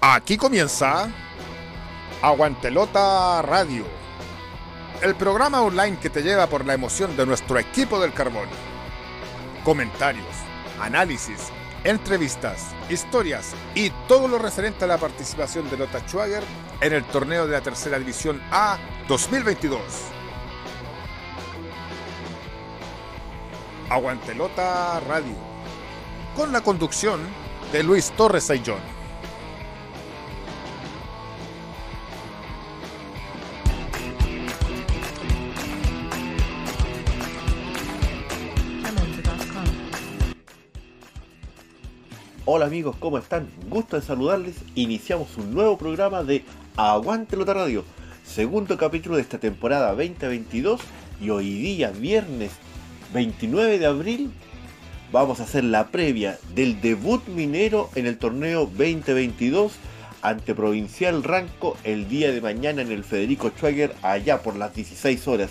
Aquí 0.00 0.36
comienza 0.38 1.10
Aguantelota 2.22 3.42
Radio, 3.42 3.84
el 5.02 5.14
programa 5.14 5.60
online 5.60 5.98
que 5.98 6.08
te 6.08 6.22
lleva 6.22 6.46
por 6.46 6.64
la 6.64 6.74
emoción 6.74 7.16
de 7.16 7.26
nuestro 7.26 7.58
equipo 7.58 8.00
del 8.00 8.14
carbón. 8.14 8.48
Comentarios, 9.64 10.24
análisis, 10.80 11.52
entrevistas, 11.84 12.74
historias 12.88 13.54
y 13.74 13.90
todo 14.08 14.28
lo 14.28 14.38
referente 14.38 14.86
a 14.86 14.88
la 14.88 14.98
participación 14.98 15.68
de 15.68 15.76
Lota 15.76 16.00
Schwager 16.00 16.42
en 16.80 16.92
el 16.94 17.04
torneo 17.04 17.46
de 17.46 17.52
la 17.52 17.60
Tercera 17.60 17.98
División 17.98 18.40
A 18.50 18.78
2022. 19.08 20.17
Aguantelota 23.90 25.00
Radio, 25.00 25.34
con 26.36 26.52
la 26.52 26.60
conducción 26.60 27.20
de 27.72 27.82
Luis 27.82 28.10
Torres 28.10 28.50
Ayllón. 28.50 28.80
Hola 42.44 42.66
amigos, 42.66 42.96
¿cómo 43.00 43.16
están? 43.16 43.48
Gusto 43.70 43.96
de 43.96 44.02
saludarles. 44.02 44.56
Iniciamos 44.74 45.34
un 45.38 45.54
nuevo 45.54 45.78
programa 45.78 46.22
de 46.22 46.44
Aguante 46.76 47.38
Lota 47.38 47.54
Radio, 47.54 47.84
segundo 48.22 48.76
capítulo 48.76 49.16
de 49.16 49.22
esta 49.22 49.38
temporada 49.38 49.94
2022 49.94 50.78
y 51.22 51.30
hoy 51.30 51.54
día, 51.54 51.90
viernes 51.90 52.52
29 53.12 53.78
de 53.78 53.86
abril, 53.86 54.30
vamos 55.12 55.40
a 55.40 55.44
hacer 55.44 55.64
la 55.64 55.88
previa 55.88 56.38
del 56.54 56.80
debut 56.80 57.26
minero 57.28 57.90
en 57.94 58.06
el 58.06 58.18
torneo 58.18 58.66
2022 58.66 59.72
ante 60.20 60.54
Provincial 60.54 61.22
Ranco 61.22 61.76
el 61.84 62.08
día 62.08 62.32
de 62.32 62.40
mañana 62.40 62.82
en 62.82 62.92
el 62.92 63.04
Federico 63.04 63.50
Schwager 63.50 63.94
allá 64.02 64.42
por 64.42 64.56
las 64.56 64.74
16 64.74 65.26
horas. 65.28 65.50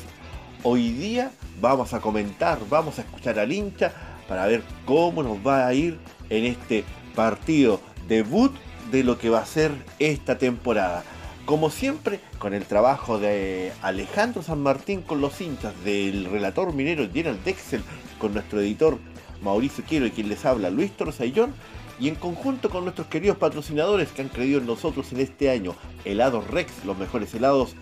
Hoy 0.63 0.91
día 0.91 1.31
vamos 1.61 1.93
a 1.93 1.99
comentar, 1.99 2.59
vamos 2.69 2.99
a 2.99 3.01
escuchar 3.01 3.39
al 3.39 3.51
hincha 3.51 3.91
para 4.27 4.45
ver 4.45 4.61
cómo 4.85 5.23
nos 5.23 5.37
va 5.37 5.65
a 5.65 5.73
ir 5.73 5.97
en 6.29 6.45
este 6.45 6.83
partido 7.15 7.79
debut 8.07 8.53
de 8.91 9.03
lo 9.03 9.17
que 9.17 9.29
va 9.29 9.39
a 9.39 9.45
ser 9.45 9.71
esta 9.99 10.37
temporada. 10.37 11.03
Como 11.47 11.69
siempre, 11.69 12.19
con 12.39 12.53
el 12.53 12.65
trabajo 12.65 13.19
de 13.19 13.71
Alejandro 13.81 14.43
San 14.43 14.61
Martín 14.61 15.01
con 15.01 15.21
los 15.21 15.39
hinchas, 15.39 15.73
del 15.85 16.25
relator 16.25 16.73
minero 16.73 17.07
Gerald 17.09 17.41
Dexel, 17.45 17.81
con 18.19 18.33
nuestro 18.33 18.59
editor 18.59 18.97
Mauricio 19.41 19.81
Quiero 19.87 20.05
y 20.05 20.11
quien 20.11 20.27
les 20.27 20.43
habla 20.43 20.69
Luis 20.69 20.91
Torzayón, 20.91 21.53
y 22.01 22.09
en 22.09 22.15
conjunto 22.15 22.69
con 22.69 22.83
nuestros 22.83 23.07
queridos 23.07 23.37
patrocinadores 23.37 24.09
que 24.09 24.23
han 24.23 24.27
creído 24.27 24.59
en 24.59 24.65
nosotros 24.65 25.13
en 25.13 25.21
este 25.21 25.49
año, 25.49 25.73
helados 26.03 26.45
Rex, 26.47 26.83
los 26.83 26.97
mejores 26.97 27.33
helados 27.33 27.75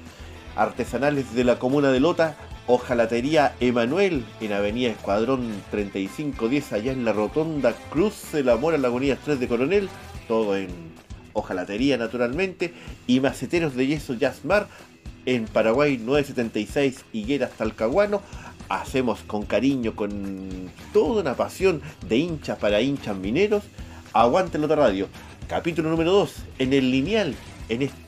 artesanales 0.56 1.34
de 1.34 1.44
la 1.44 1.58
comuna 1.58 1.90
de 1.90 2.02
Lota, 2.02 2.38
Ojalatería 2.68 3.56
Emanuel 3.60 4.28
en 4.42 4.54
Avenida 4.54 4.92
Escuadrón 4.92 5.64
3510 5.72 6.72
allá 6.72 6.92
en 6.92 7.04
la 7.04 7.14
Rotonda 7.14 7.74
Cruz 7.90 8.32
de 8.32 8.44
la 8.44 8.58
Mora 8.58 8.78
Lagunillas 8.78 9.18
3 9.26 9.40
de 9.40 9.48
Coronel, 9.48 9.90
todo 10.28 10.56
en 10.56 10.70
Ojalatería 11.36 11.98
naturalmente, 11.98 12.74
y 13.06 13.20
Maceteros 13.20 13.76
de 13.76 13.86
Yeso 13.86 14.16
Yasmar 14.16 14.68
en 15.28 15.46
Paraguay 15.46 15.98
976 15.98 17.06
Higueras 17.14 17.52
Talcahuano. 17.52 18.22
Hacemos 18.70 19.22
con 19.22 19.46
cariño, 19.46 19.96
con 19.96 20.72
toda 20.92 21.22
una 21.22 21.36
pasión 21.36 21.82
de 22.10 22.18
hinchas 22.18 22.58
para 22.58 22.82
hinchas 22.82 23.16
mineros. 23.16 23.64
Aguante 24.14 24.58
otra 24.58 24.76
radio. 24.76 25.08
Capítulo 25.48 25.92
número 25.92 26.12
2 26.12 26.34
en 26.58 26.74
el 26.74 26.90
lineal, 26.90 27.36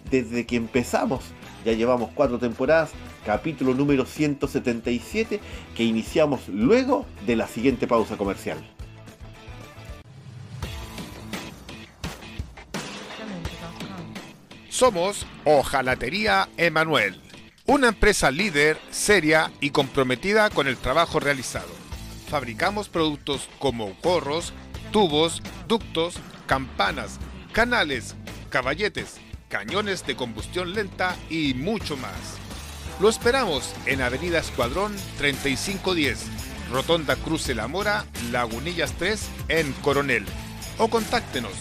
desde 0.10 0.48
que 0.48 0.56
empezamos. 0.56 1.26
Ya 1.64 1.74
llevamos 1.74 2.10
cuatro 2.16 2.40
temporadas 2.40 2.92
capítulo 3.28 3.74
número 3.74 4.06
177 4.06 5.42
que 5.76 5.84
iniciamos 5.84 6.48
luego 6.48 7.06
de 7.26 7.36
la 7.36 7.46
siguiente 7.46 7.86
pausa 7.86 8.16
comercial. 8.16 8.58
Somos 14.78 15.26
Ojalatería 15.44 16.50
Emanuel, 16.56 17.20
una 17.66 17.88
empresa 17.88 18.30
líder, 18.30 18.78
seria 18.92 19.52
y 19.60 19.72
comprometida 19.72 20.52
con 20.52 20.68
el 20.68 20.78
trabajo 20.78 21.20
realizado. 21.20 21.74
Fabricamos 22.30 22.88
productos 22.88 23.50
como 23.58 23.96
gorros, 24.04 24.54
tubos, 24.92 25.42
ductos, 25.68 26.18
campanas, 26.46 27.18
canales, 27.54 28.14
caballetes, 28.52 29.16
cañones 29.50 30.06
de 30.06 30.16
combustión 30.16 30.76
lenta 30.76 31.16
y 31.28 31.56
mucho 31.56 31.98
más. 31.98 32.38
Lo 33.00 33.10
esperamos 33.10 33.74
en 33.88 34.04
Avenida 34.04 34.38
Escuadrón 34.38 34.96
3510, 35.18 36.24
Rotonda 36.72 37.16
Cruce 37.16 37.56
La 37.56 37.68
Mora, 37.68 38.06
Lagunillas 38.32 38.94
3, 39.00 39.28
en 39.48 39.74
Coronel. 39.82 40.24
O 40.78 40.88
contáctenos 40.88 41.54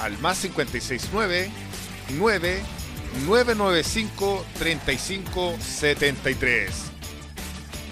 al 0.00 0.16
más 0.18 0.38
569 0.38 1.50
9 1.50 1.69
995 2.18 4.44
3573. 4.58 6.90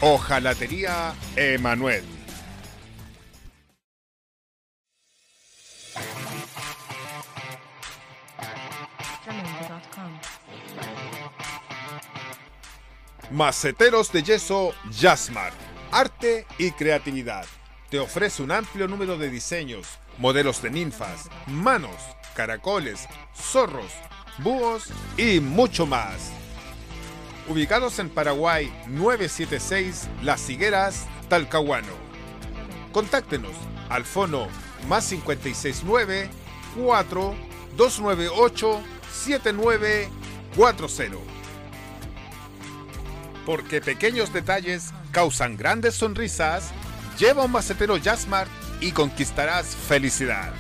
Ojalatería 0.01 1.15
Emanuel. 1.37 2.03
Maceteros 13.31 14.11
de 14.11 14.23
Yeso 14.23 14.73
Yasmar. 14.91 15.53
Arte 15.93 16.47
y 16.59 16.71
creatividad. 16.71 17.45
Te 17.91 17.99
ofrece 17.99 18.43
un 18.43 18.53
amplio 18.53 18.89
número 18.89 19.19
de 19.19 19.31
diseños, 19.31 19.99
modelos 20.19 20.63
de 20.63 20.71
ninfas, 20.71 21.29
manos, 21.47 21.97
caracoles, 22.39 23.07
zorros, 23.35 23.93
búhos 24.39 24.85
y 25.17 25.41
mucho 25.41 25.87
más. 25.87 26.31
Ubicados 27.49 27.99
en 27.99 28.11
Paraguay 28.11 28.73
976 28.87 30.09
Las 30.23 30.49
Higueras, 30.49 31.09
Talcahuano. 31.29 31.93
Contáctenos 32.93 33.57
al 33.89 34.05
fono 34.05 34.47
más 34.87 35.09
569 35.09 36.31
4 36.77 37.35
298 37.77 38.83
7940 39.13 41.19
porque 43.45 43.81
pequeños 43.81 44.33
detalles 44.33 44.93
causan 45.11 45.57
grandes 45.57 45.97
sonrisas, 45.97 46.71
lleva 47.19 47.47
un 47.47 47.51
macetero 47.51 47.99
Jasmart 48.01 48.49
y 48.81 48.93
conquistarás 48.93 49.75
felicidad. 49.75 50.53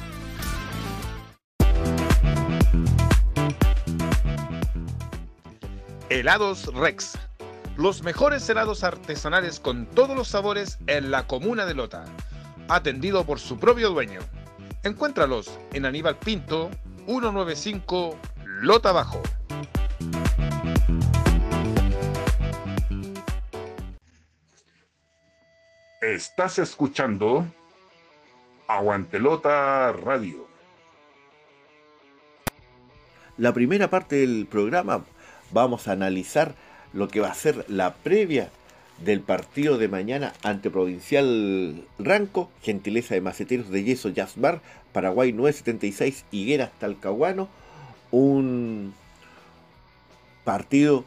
Helados 6.18 6.66
Rex. 6.74 7.16
Los 7.76 8.02
mejores 8.02 8.48
helados 8.48 8.82
artesanales 8.82 9.60
con 9.60 9.86
todos 9.86 10.16
los 10.16 10.26
sabores 10.26 10.76
en 10.88 11.12
la 11.12 11.28
comuna 11.28 11.64
de 11.64 11.74
Lota. 11.74 12.06
Atendido 12.68 13.24
por 13.24 13.38
su 13.38 13.56
propio 13.56 13.90
dueño. 13.90 14.18
Encuéntralos 14.82 15.56
en 15.72 15.86
Aníbal 15.86 16.18
Pinto, 16.18 16.70
195 17.06 18.18
Lota 18.62 18.90
Bajo. 18.90 19.22
Estás 26.00 26.58
escuchando 26.58 27.46
Aguantelota 28.66 29.92
Radio. 29.92 30.48
La 33.36 33.52
primera 33.52 33.88
parte 33.88 34.16
del 34.16 34.48
programa 34.50 35.04
vamos 35.52 35.88
a 35.88 35.92
analizar 35.92 36.54
lo 36.92 37.08
que 37.08 37.20
va 37.20 37.28
a 37.28 37.34
ser 37.34 37.64
la 37.68 37.94
previa 37.94 38.50
del 39.04 39.20
partido 39.20 39.78
de 39.78 39.88
mañana 39.88 40.32
ante 40.42 40.70
Provincial 40.70 41.84
Ranco, 41.98 42.50
gentileza 42.62 43.14
de 43.14 43.20
Maceteros 43.20 43.70
de 43.70 43.84
Yeso 43.84 44.08
Yasmar, 44.08 44.60
Paraguay 44.92 45.32
976, 45.32 46.24
Higueras 46.32 46.70
Talcahuano, 46.78 47.48
un 48.10 48.94
partido 50.44 51.04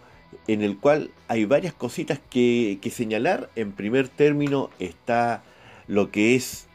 en 0.48 0.62
el 0.62 0.78
cual 0.78 1.12
hay 1.28 1.46
varias 1.46 1.74
cositas 1.74 2.20
que, 2.30 2.80
señalar. 2.94 3.50
En 3.56 3.72
primer 3.72 4.08
término 4.08 4.70
está 4.80 5.44
lo 5.88 6.12
que 6.12 6.36
es 6.36 6.68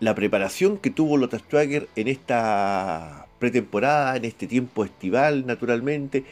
la 0.00 0.14
preparación 0.14 0.78
que 0.78 0.90
tuvo 0.90 1.16
Lothar 1.16 1.40
Schwager 1.40 1.88
en 1.96 2.08
esta 2.08 3.26
pretemporada, 3.38 4.16
en 4.16 4.24
este 4.24 4.46
tiempo 4.46 4.84
estival, 4.84 5.46
naturalmente. 5.46 6.24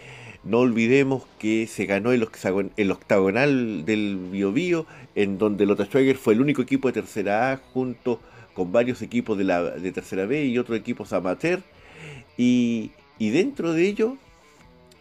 No 0.47 0.61
olvidemos 0.61 1.25
que 1.41 1.67
se 1.67 1.87
ganó 1.87 2.13
el, 2.13 2.23
octagonal 2.23 3.85
del 3.85 4.17
Bio, 4.31 4.87
en 5.17 5.39
donde 5.39 5.67
Lota 5.67 5.87
Schwager 5.87 6.17
fue 6.17 6.35
el 6.35 6.41
único 6.41 6.63
equipo 6.63 6.87
de 6.87 6.93
tercera 6.93 7.51
A 7.51 7.57
junto 7.57 8.21
con 8.55 8.71
varios 8.71 9.03
equipos 9.03 9.37
de, 9.37 9.43
la, 9.43 9.63
de 9.63 9.91
tercera 9.91 10.25
B 10.25 10.45
y 10.45 10.57
otros 10.59 10.79
equipos 10.79 11.13
amateur. 11.13 11.63
Y, 12.37 12.93
dentro 13.19 13.73
de 13.73 13.89
ello, 13.89 14.17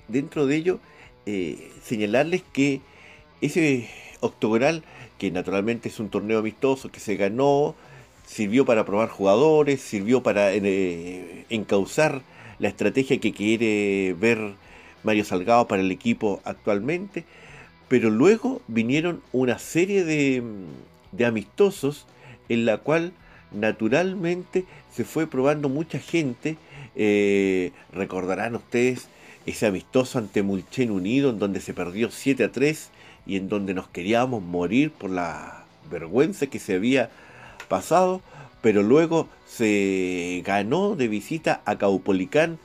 dentro 0.07 0.47
de 0.47 0.55
ello, 0.55 0.79
eh, 1.27 1.69
señalarles 1.83 2.41
que 2.51 2.81
ese 3.39 3.87
octogonal, 4.21 4.81
que 5.19 5.29
naturalmente 5.29 5.89
es 5.89 5.99
un 5.99 6.09
torneo 6.09 6.39
amistoso 6.39 6.89
que 6.89 6.99
se 6.99 7.17
ganó, 7.17 7.75
sirvió 8.25 8.65
para 8.65 8.83
probar 8.83 9.09
jugadores, 9.09 9.79
sirvió 9.79 10.23
para 10.23 10.55
eh, 10.55 11.45
encauzar 11.51 12.23
la 12.57 12.67
estrategia 12.67 13.19
que 13.19 13.31
quiere 13.31 14.15
ver 14.19 14.55
Mario 15.05 15.23
Salgado 15.23 15.67
para 15.67 15.81
el 15.81 15.91
equipo 15.91 16.41
actualmente, 16.43 17.23
pero 17.87 18.09
luego 18.09 18.61
vinieron 18.67 19.21
una 19.31 19.59
serie 19.59 20.03
de, 20.03 20.43
amistosos 21.25 22.07
en 22.49 22.65
la 22.65 22.79
cual 22.79 23.13
naturalmente 23.51 24.65
se 24.93 25.05
fue 25.05 25.27
probando 25.27 25.69
mucha 25.69 25.99
gente. 25.99 26.57
Eh, 26.95 27.71
recordarán 27.93 28.55
ustedes 28.55 29.07
ese 29.45 29.67
amistoso 29.67 30.17
ante 30.17 30.41
Mulchen 30.43 30.91
Unido 30.91 31.29
en 31.29 31.39
donde 31.39 31.61
se 31.61 31.73
perdió 31.73 32.09
7 32.09 32.43
a 32.45 32.51
3 32.51 32.89
y 33.27 33.37
en 33.37 33.47
donde 33.47 33.73
nos 33.73 33.87
queríamos 33.87 34.41
morir 34.41 34.91
por 34.91 35.11
la 35.11 35.65
vergüenza 35.89 36.47
que 36.47 36.59
se 36.59 36.75
había 36.75 37.11
pasado, 37.67 38.21
pero 38.61 38.81
luego 38.81 39.29
se 39.45 40.41
ganó 40.43 40.95
de 40.95 41.07
visita 41.07 41.61
a 41.65 41.77
Caupolicán 41.77 42.57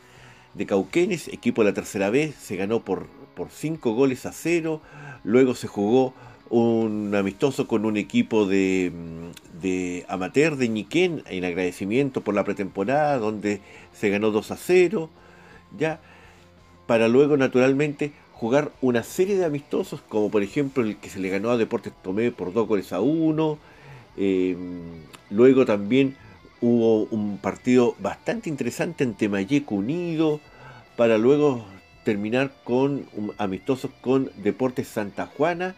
de 0.54 0.66
Cauquenes, 0.66 1.28
equipo 1.28 1.62
de 1.62 1.70
la 1.70 1.74
tercera 1.74 2.10
vez, 2.10 2.34
se 2.34 2.56
ganó 2.56 2.80
por, 2.80 3.06
por 3.34 3.50
5 3.50 3.94
goles 3.94 4.26
a 4.26 4.32
0, 4.32 4.80
luego 5.24 5.54
se 5.54 5.66
jugó 5.66 6.14
un 6.48 7.14
amistoso 7.14 7.68
con 7.68 7.84
un 7.84 7.96
equipo 7.96 8.44
de, 8.44 8.92
de 9.62 10.04
amateur 10.08 10.56
de 10.56 10.68
Ñiquén 10.68 11.22
en 11.26 11.44
agradecimiento 11.44 12.22
por 12.22 12.34
la 12.34 12.44
pretemporada, 12.44 13.18
donde 13.18 13.60
se 13.92 14.10
ganó 14.10 14.32
2 14.32 14.50
a 14.50 14.56
0, 14.56 15.10
ya, 15.78 16.00
para 16.86 17.06
luego 17.06 17.36
naturalmente 17.36 18.12
jugar 18.32 18.72
una 18.80 19.04
serie 19.04 19.36
de 19.36 19.44
amistosos, 19.44 20.00
como 20.08 20.30
por 20.30 20.42
ejemplo 20.42 20.82
el 20.82 20.96
que 20.96 21.08
se 21.08 21.20
le 21.20 21.28
ganó 21.28 21.50
a 21.50 21.56
Deportes 21.56 21.92
Tomé 22.02 22.32
por 22.32 22.52
2 22.52 22.66
goles 22.66 22.92
a 22.92 23.00
1, 23.00 23.58
eh, 24.16 24.56
luego 25.30 25.64
también 25.64 26.16
hubo 26.60 27.04
un 27.04 27.38
partido 27.38 27.94
bastante 27.98 28.48
interesante 28.48 29.04
ante 29.04 29.28
Mayeco 29.28 29.74
Unido, 29.74 30.40
para 30.96 31.18
luego 31.18 31.64
terminar 32.04 32.52
con 32.64 33.06
amistosos 33.38 33.90
con 34.00 34.30
Deportes 34.42 34.88
Santa 34.88 35.26
Juana 35.26 35.74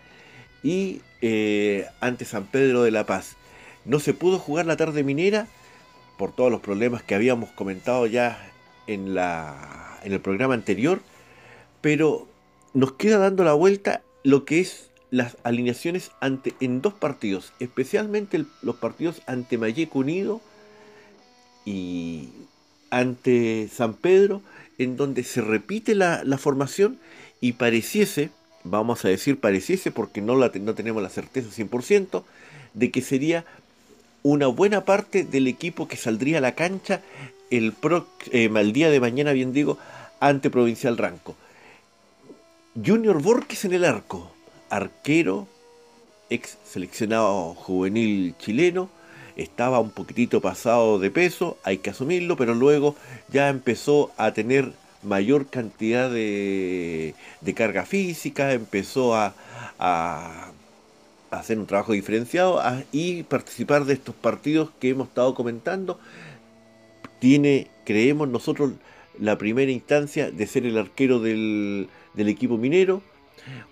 y 0.63 1.01
eh, 1.21 1.87
ante 2.01 2.25
San 2.25 2.47
Pedro 2.47 2.83
de 2.83 2.91
la 2.91 3.07
Paz. 3.07 3.37
No 3.85 4.01
se 4.01 4.15
pudo 4.15 4.39
jugar 4.39 4.67
la 4.67 4.77
tarde 4.77 5.05
minera 5.05 5.47
por 6.19 6.33
todos 6.33 6.51
los 6.51 6.61
problemas 6.61 7.03
que 7.03 7.15
habíamos 7.15 7.51
comentado 7.51 8.07
ya 8.07 8.39
en, 8.87 9.15
la, 9.15 9.99
en 10.03 10.13
el 10.13 10.21
programa 10.21 10.55
anterior, 10.55 11.01
pero 11.81 12.27
nos 12.75 12.93
queda 12.93 13.19
dando 13.19 13.45
la 13.45 13.53
vuelta 13.53 14.03
lo 14.25 14.45
que 14.45 14.61
es 14.61 14.91
las 15.11 15.37
alineaciones 15.43 16.11
ante, 16.21 16.55
en 16.61 16.81
dos 16.81 16.95
partidos, 16.95 17.53
especialmente 17.61 18.45
los 18.63 18.77
partidos 18.77 19.21
ante 19.27 19.59
Mayeco 19.59 19.99
Unido 20.01 20.41
y 21.65 22.29
ante 22.91 23.69
San 23.73 23.95
Pedro, 23.95 24.43
en 24.79 24.97
donde 24.97 25.25
se 25.25 25.41
repite 25.41 25.95
la, 25.95 26.23
formación 26.39 26.99
y 27.41 27.53
pareciese, 27.53 28.31
vamos 28.65 29.05
a 29.05 29.09
decir 29.09 29.39
pareciese 29.39 29.91
porque 29.91 30.21
no, 30.21 30.37
la, 30.37 30.51
tenemos 30.51 31.03
la 31.03 31.09
certeza 31.09 31.49
100%, 31.49 32.23
de 32.75 32.91
que 32.91 33.03
sería 33.03 33.45
una 34.23 34.47
buena 34.47 34.85
parte 34.85 35.25
del 35.25 35.49
equipo 35.49 35.89
que 35.89 35.97
saldría 35.97 36.39
a 36.39 36.41
la 36.43 36.55
cancha 36.55 37.03
el, 37.51 37.73
pro, 37.73 38.07
eh, 38.31 38.49
día 38.73 38.91
de 38.91 39.01
mañana, 39.01 39.33
bien 39.33 39.53
digo, 39.53 39.79
ante 40.21 40.51
Provincial 40.51 40.97
Ranco. 40.97 41.35
Junior 42.75 43.21
Borges 43.21 43.65
en 43.65 43.75
el 43.75 43.85
arco, 43.85 44.33
arquero, 44.71 45.47
ex 46.31 46.57
seleccionado 46.65 47.55
juvenil 47.55 48.35
chileno, 48.39 48.89
estaba 49.37 49.81
un 49.81 49.91
poquitito 49.91 50.41
pasado 50.41 50.99
de 50.99 51.11
peso, 51.11 51.59
hay 51.65 51.79
que 51.79 51.91
asumirlo, 51.91 52.37
pero 52.37 52.55
luego 52.55 52.97
ya 53.31 53.49
empezó 53.49 54.13
a 54.17 54.33
tener 54.33 54.73
mayor 55.03 55.47
cantidad 55.47 56.11
de, 56.11 57.15
carga 57.55 57.85
física, 57.85 58.53
empezó 58.53 59.15
a, 59.15 59.35
hacer 61.31 61.59
un 61.59 61.67
trabajo 61.67 61.93
diferenciado 61.93 62.63
y 62.93 63.23
participar 63.25 63.85
de 63.85 63.95
estos 63.95 64.15
partidos 64.15 64.71
que 64.79 64.91
hemos 64.91 65.09
estado 65.09 65.35
comentando. 65.35 65.99
Tiene, 67.19 67.69
creemos 67.85 68.29
nosotros, 68.29 68.73
la 69.19 69.39
primera 69.39 69.71
instancia 69.71 70.31
de 70.31 70.47
ser 70.47 70.67
el 70.67 70.77
arquero 70.77 71.21
del, 71.21 71.89
del 72.15 72.29
equipo 72.29 72.59
minero. 72.59 73.03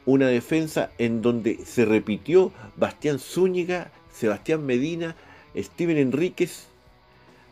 Una 0.05 0.27
defensa 0.27 0.91
en 0.99 1.23
donde 1.23 1.59
se 1.65 1.85
repitió 1.85 2.51
Bastián 2.77 3.19
Zúñiga, 3.19 3.93
Sebastián 4.13 4.67
Medina, 4.67 5.15
Steven 5.57 5.99
Enríquez, 5.99 6.67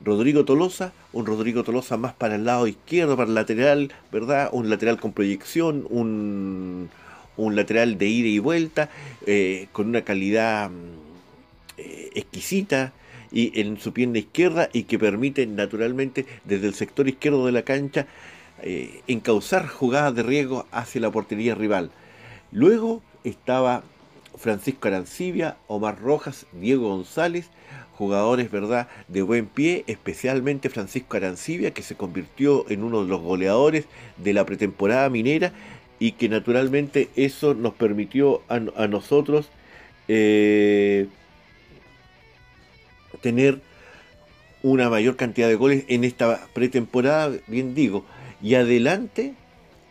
Rodrigo 0.05 0.45
Tolosa, 0.45 0.93
un 1.13 1.27
Rodrigo 1.27 1.65
Tolosa 1.65 1.97
más 1.97 2.15
para 2.15 2.37
el 2.37 2.45
lado 2.45 2.67
izquierdo, 2.67 3.17
para 3.17 3.29
el 3.29 3.35
lateral, 3.35 3.93
¿verdad? 4.13 4.51
Un 4.53 4.71
lateral 4.71 5.01
con 5.01 5.13
proyección, 5.13 5.87
un, 5.91 6.89
lateral 7.37 7.99
de 7.99 8.07
ida 8.07 8.29
y 8.29 8.39
vuelta, 8.39 8.91
eh, 9.27 9.69
con 9.73 9.89
una 9.89 10.03
calidad 10.03 10.71
mm, 10.71 10.75
eh, 11.79 12.11
exquisita 12.15 12.93
y 13.31 13.61
en 13.61 13.79
su 13.79 13.93
pierna 13.93 14.19
izquierda 14.19 14.69
y 14.73 14.85
que 14.85 14.99
permite 14.99 15.47
naturalmente 15.47 16.27
desde 16.45 16.67
el 16.69 16.75
sector 16.75 17.09
izquierdo 17.09 17.47
de 17.47 17.53
la 17.53 17.63
cancha 17.63 18.07
eh, 18.63 19.03
encauzar 19.07 19.69
jugadas 19.69 20.15
de 20.15 20.23
riesgo 20.23 20.67
hacia 20.71 21.01
la 21.01 21.11
portería 21.11 21.55
rival. 21.55 21.91
Luego 22.51 23.03
estaba 23.25 23.83
Francisco 24.37 24.89
Arancibia, 24.89 25.57
Omar 25.67 26.01
Rojas, 26.01 26.47
Diego 26.53 26.89
González, 26.89 27.51
jugadores, 27.99 28.49
¿verdad?, 28.53 28.87
de 29.09 29.23
buen 29.23 29.47
pie, 29.47 29.83
especialmente 29.89 30.71
Francisco 30.71 31.17
Arancibia, 31.17 31.73
que 31.73 31.83
se 31.83 31.97
convirtió 31.97 32.65
en 32.71 32.85
uno 32.85 33.03
de 33.03 33.09
los 33.09 33.21
goleadores 33.21 33.87
de 34.19 34.33
la 34.33 34.47
pretemporada 34.47 35.11
minera 35.11 35.53
y 35.99 36.13
que 36.13 36.29
naturalmente 36.29 37.09
eso 37.17 37.55
nos 37.55 37.75
permitió 37.75 38.43
a, 38.49 38.87
nosotros 38.87 39.49
eh, 40.07 41.09
tener 43.21 43.61
una 44.63 44.89
mayor 44.91 45.17
cantidad 45.17 45.49
de 45.49 45.57
goles 45.57 45.85
en 45.89 46.05
esta 46.05 46.47
pretemporada, 46.55 47.37
bien 47.49 47.75
digo. 47.75 48.05
Y 48.41 48.55
adelante, 48.55 49.35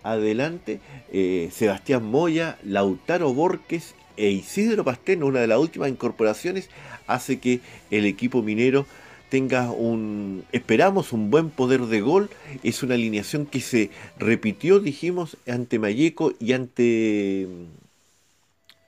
adelante, 0.03 0.79
eh, 1.11 1.49
Sebastián 1.51 2.05
Moya, 2.05 2.57
Lautaro 2.63 3.33
Borges 3.33 3.95
e 4.15 4.29
Isidro 4.29 4.85
Pastén, 4.85 5.23
una 5.23 5.41
de 5.41 5.47
las 5.47 5.59
últimas 5.59 5.89
incorporaciones, 5.89 6.69
hace 7.07 7.39
que 7.39 7.61
el 7.91 8.05
equipo 8.05 8.43
minero 8.43 8.85
tenga 9.29 9.71
un, 9.71 10.43
esperamos, 10.51 11.11
un 11.13 11.29
buen 11.31 11.49
poder 11.49 11.81
de 11.81 12.01
gol. 12.01 12.29
Es 12.63 12.83
una 12.83 12.95
alineación 12.95 13.45
que 13.45 13.61
se 13.61 13.89
repitió, 14.17 14.79
dijimos, 14.79 15.37
ante 15.47 15.79
Mayeco 15.79 16.33
y 16.39 16.53
ante 16.53 17.47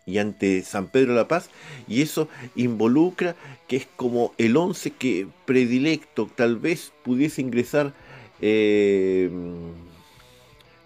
y 0.06 0.18
ante 0.18 0.64
San 0.64 0.88
Pedro 0.88 1.12
de 1.12 1.20
la 1.20 1.28
Paz 1.28 1.52
y 1.88 2.02
eso 2.02 2.28
involucra 2.56 3.36
que 3.68 3.76
es 3.76 3.88
como 3.96 4.34
el 4.40 4.58
11 4.58 4.90
que 4.92 5.28
predilecto 5.46 6.28
tal 6.36 6.58
vez 6.58 6.92
pudiese 7.04 7.42
ingresar 7.42 7.94
eh, 8.42 9.30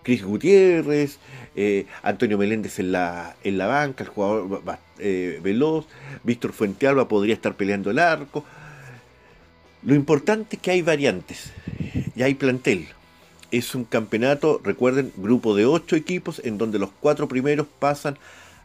Cris 0.03 0.23
Gutiérrez, 0.23 1.17
eh, 1.55 1.85
Antonio 2.03 2.37
Meléndez 2.37 2.79
en 2.79 2.91
la, 2.91 3.35
en 3.43 3.57
la 3.57 3.67
banca, 3.67 4.03
el 4.03 4.09
jugador 4.09 4.61
eh, 4.99 5.39
veloz, 5.41 5.85
Víctor 6.23 6.53
Fuentealba 6.53 7.07
podría 7.07 7.33
estar 7.33 7.55
peleando 7.55 7.89
el 7.89 7.99
arco. 7.99 8.43
Lo 9.81 9.95
importante 9.95 10.57
es 10.57 10.61
que 10.61 10.71
hay 10.71 10.81
variantes, 10.81 11.51
ya 12.15 12.25
hay 12.25 12.35
plantel. 12.35 12.87
Es 13.51 13.75
un 13.75 13.83
campeonato, 13.83 14.59
recuerden, 14.63 15.11
grupo 15.15 15.55
de 15.55 15.65
ocho 15.65 15.95
equipos 15.95 16.41
en 16.43 16.57
donde 16.57 16.79
los 16.79 16.89
cuatro 16.99 17.27
primeros 17.27 17.67
pasan 17.79 18.17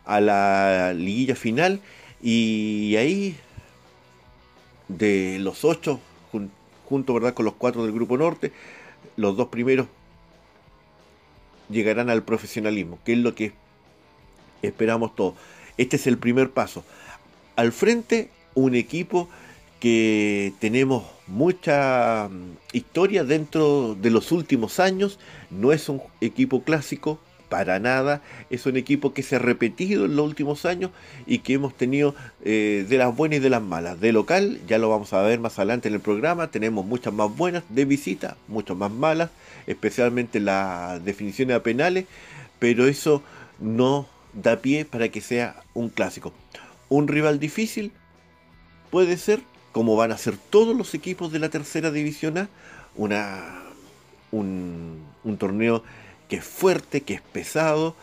a 0.05 0.21
la 0.21 0.95
liguilla 0.95 1.37
final 1.37 1.81
y 2.23 2.97
ahí 2.97 3.37
de 4.89 5.39
los 5.41 5.65
ocho, 5.65 6.01
junto 6.89 7.15
¿verdad? 7.15 7.35
con 7.35 7.45
los 7.45 7.55
cuatro 7.55 7.85
del 7.85 7.93
grupo 7.93 8.17
norte, 8.17 8.53
los 9.17 9.37
dos 9.37 9.49
primeros 9.49 9.87
llegarán 11.69 12.11
al 12.11 12.23
profesionalismo, 12.23 12.99
que 13.05 13.13
es 13.13 13.19
lo 13.19 13.35
que 13.35 13.53
esperamos 14.63 15.15
todos. 15.15 15.35
Este 15.77 15.97
es 15.97 16.07
el 16.07 16.19
primer 16.19 16.51
paso. 16.51 16.85
Al 17.57 17.73
frente, 17.73 18.31
un 18.55 18.75
equipo 18.75 19.29
que 19.81 20.53
tenemos 20.59 21.05
mucha 21.27 22.29
mm, 22.29 22.57
historia 22.73 23.25
dentro 23.25 23.95
de 23.95 24.11
los 24.11 24.33
últimos 24.33 24.81
años. 24.81 25.19
No 25.51 25.73
es 25.73 25.89
un 25.89 26.03
equipo 26.21 26.63
clásico, 26.63 27.21
para 27.49 27.79
nada. 27.79 28.23
Es 28.51 28.67
un 28.67 28.77
equipo 28.77 29.13
que 29.13 29.23
se 29.23 29.37
ha 29.37 29.39
repetido 29.39 30.05
en 30.05 30.17
los 30.17 30.27
últimos 30.27 30.65
años 30.65 30.91
y 31.27 31.39
que 31.41 31.55
hemos 31.55 31.77
tenido 31.77 32.15
eh, 32.45 32.87
de 32.89 32.99
las 32.99 33.15
buenas 33.15 33.39
y 33.39 33.41
de 33.41 33.51
las 33.51 33.63
malas. 33.63 34.01
De 34.01 34.13
local, 34.13 34.61
ya 34.67 34.79
lo 34.79 34.89
vamos 34.89 35.13
a 35.13 35.23
ver 35.23 35.41
más 35.41 35.59
adelante 35.59 35.89
en 35.89 35.95
el 35.95 36.01
programa, 36.01 36.51
tenemos 36.51 36.85
muchas 36.85 37.13
más 37.13 37.35
buenas. 37.37 37.65
De 37.69 37.85
visita, 37.85 38.37
muchas 38.47 38.77
más 38.77 38.91
malas, 38.91 39.31
especialmente 39.67 40.41
las 40.41 41.05
definiciones 41.05 41.57
a 41.57 41.63
penales, 41.63 42.07
pero 42.59 42.87
eso 42.87 43.23
no 43.59 44.07
da 44.33 44.57
pie 44.61 44.85
para 44.85 45.09
que 45.09 45.21
sea 45.21 45.63
un 45.75 45.89
clásico. 45.89 46.33
Un 46.89 47.09
rival 47.09 47.39
difícil 47.39 47.93
puede 48.91 49.17
ser, 49.17 49.41
como 49.73 49.97
van 49.97 50.13
a 50.13 50.19
ser 50.19 50.37
todos 50.37 50.77
los 50.77 50.95
equipos 50.95 51.33
de 51.33 51.39
la 51.39 51.49
tercera 51.49 51.91
división 51.91 52.39
A, 52.39 52.49
una, 52.97 53.63
un, 54.33 55.03
un 55.25 55.37
torneo 55.37 55.83
que 56.29 56.37
es 56.37 56.45
fuerte, 56.45 57.03
que 57.03 57.15
es 57.15 57.21
pesado, 57.21 57.95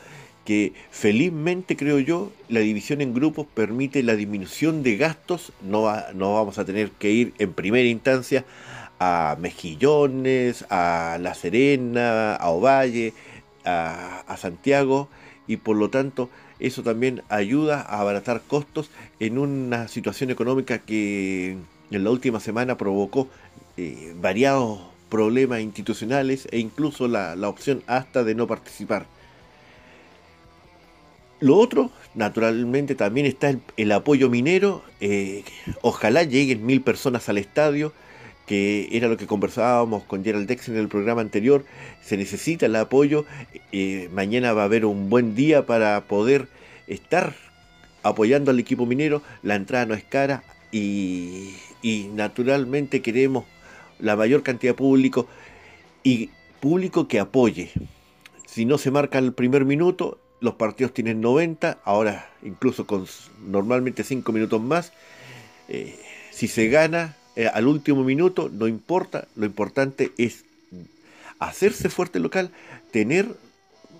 que 0.45 0.73
felizmente 0.91 1.75
creo 1.75 1.99
yo 1.99 2.31
la 2.49 2.59
división 2.59 3.01
en 3.01 3.13
grupos 3.13 3.47
permite 3.53 4.03
la 4.03 4.15
disminución 4.15 4.83
de 4.83 4.97
gastos, 4.97 5.53
no, 5.61 5.91
no 6.13 6.35
vamos 6.35 6.57
a 6.59 6.65
tener 6.65 6.91
que 6.91 7.11
ir 7.11 7.33
en 7.39 7.53
primera 7.53 7.87
instancia 7.87 8.45
a 8.99 9.37
Mejillones, 9.39 10.65
a 10.69 11.17
La 11.19 11.33
Serena, 11.33 12.35
a 12.35 12.49
Ovalle, 12.49 13.13
a, 13.65 14.21
a 14.27 14.37
Santiago 14.37 15.09
y 15.47 15.57
por 15.57 15.75
lo 15.77 15.89
tanto 15.89 16.29
eso 16.59 16.83
también 16.83 17.23
ayuda 17.29 17.81
a 17.81 17.99
abaratar 17.99 18.41
costos 18.47 18.89
en 19.19 19.37
una 19.37 19.87
situación 19.87 20.29
económica 20.29 20.79
que 20.79 21.57
en 21.91 22.03
la 22.03 22.09
última 22.09 22.39
semana 22.39 22.77
provocó 22.77 23.27
eh, 23.77 24.13
variados 24.21 24.79
problemas 25.09 25.61
institucionales 25.61 26.47
e 26.51 26.59
incluso 26.59 27.07
la, 27.07 27.35
opción 27.47 27.83
hasta 27.87 28.23
de 28.23 28.35
no 28.35 28.47
participar. 28.47 29.05
Lo 31.39 31.57
otro, 31.57 31.91
naturalmente, 32.15 32.95
también 32.95 33.25
está 33.25 33.55
el, 33.77 33.91
apoyo 33.91 34.29
minero. 34.29 34.83
Eh, 35.01 35.43
ojalá 35.81 36.23
lleguen 36.23 36.65
mil 36.65 36.81
personas 36.81 37.27
al 37.29 37.37
estadio, 37.37 37.93
que 38.47 38.87
era 38.91 39.07
lo 39.07 39.17
que 39.17 39.27
conversábamos 39.27 40.03
con 40.03 40.23
Gerald 40.23 40.47
Dex 40.47 40.69
en 40.69 40.77
el 40.77 40.87
programa 40.87 41.21
anterior. 41.21 41.65
Se 42.01 42.17
necesita 42.17 42.65
el 42.67 42.75
apoyo. 42.75 43.25
Eh, 43.71 44.09
mañana 44.13 44.53
va 44.53 44.63
a 44.63 44.65
haber 44.65 44.85
un 44.85 45.09
buen 45.09 45.35
día 45.35 45.65
para 45.65 46.05
poder 46.05 46.47
estar 46.87 47.35
apoyando 48.01 48.51
al 48.51 48.59
equipo 48.59 48.85
minero. 48.85 49.21
La 49.43 49.55
entrada 49.55 49.85
no 49.85 49.93
es 49.93 50.03
cara 50.03 50.43
y, 50.71 51.53
y 51.81 52.09
naturalmente 52.13 53.01
queremos 53.01 53.45
la 53.99 54.15
mayor 54.15 54.43
cantidad 54.43 54.73
de 54.73 54.77
público 54.77 55.27
y 56.03 56.29
público 56.59 57.07
que 57.07 57.19
apoye. 57.19 57.71
Si 58.47 58.65
no 58.65 58.77
se 58.77 58.91
marca 58.91 59.19
el 59.19 59.33
primer 59.33 59.65
minuto, 59.65 60.19
los 60.39 60.55
partidos 60.55 60.93
tienen 60.93 61.21
90, 61.21 61.79
ahora 61.83 62.29
incluso 62.43 62.85
con 62.85 63.05
normalmente 63.45 64.03
5 64.03 64.31
minutos 64.31 64.61
más. 64.61 64.91
Eh, 65.67 65.99
si 66.31 66.47
se 66.47 66.67
gana 66.67 67.15
eh, 67.35 67.47
al 67.47 67.67
último 67.67 68.03
minuto, 68.03 68.49
no 68.51 68.67
importa, 68.67 69.27
lo 69.35 69.45
importante 69.45 70.11
es 70.17 70.45
hacerse 71.39 71.89
fuerte 71.89 72.19
local, 72.19 72.51
tener 72.91 73.27